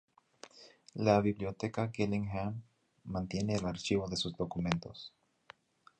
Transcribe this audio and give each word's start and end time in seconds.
La 0.95 1.21
Biblioteca 1.21 1.91
Gillingham 1.93 2.63
mantiene 3.03 3.53
el 3.57 3.67
archivo 3.67 4.07
de 4.09 4.17
sus 4.17 4.35
documentos. 4.35 5.13